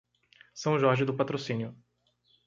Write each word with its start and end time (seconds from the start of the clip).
São 0.55 0.79
Jorge 0.79 1.05
do 1.05 1.13
Patrocínio 1.15 1.77